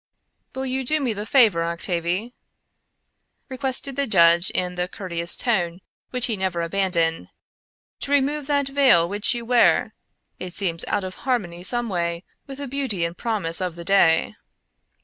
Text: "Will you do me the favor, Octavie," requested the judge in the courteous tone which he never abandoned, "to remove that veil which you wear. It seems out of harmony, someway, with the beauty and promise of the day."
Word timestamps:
"Will 0.55 0.65
you 0.65 0.83
do 0.83 0.99
me 0.99 1.13
the 1.13 1.27
favor, 1.27 1.61
Octavie," 1.63 2.33
requested 3.49 3.95
the 3.95 4.07
judge 4.07 4.49
in 4.49 4.73
the 4.73 4.87
courteous 4.87 5.35
tone 5.35 5.79
which 6.09 6.25
he 6.25 6.35
never 6.35 6.63
abandoned, 6.63 7.27
"to 7.99 8.11
remove 8.11 8.47
that 8.47 8.67
veil 8.67 9.07
which 9.07 9.35
you 9.35 9.45
wear. 9.45 9.93
It 10.39 10.55
seems 10.55 10.83
out 10.87 11.03
of 11.03 11.17
harmony, 11.29 11.61
someway, 11.61 12.23
with 12.47 12.57
the 12.57 12.67
beauty 12.67 13.05
and 13.05 13.15
promise 13.15 13.61
of 13.61 13.75
the 13.75 13.85
day." 13.85 14.33